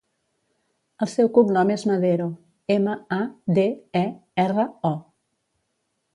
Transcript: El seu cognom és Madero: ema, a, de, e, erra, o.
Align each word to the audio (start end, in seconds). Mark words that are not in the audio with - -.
El 1.05 1.09
seu 1.11 1.29
cognom 1.35 1.71
és 1.73 1.83
Madero: 1.91 2.27
ema, 2.77 2.97
a, 3.19 3.21
de, 3.59 3.67
e, 4.01 4.05
erra, 4.47 4.69
o. 4.93 4.95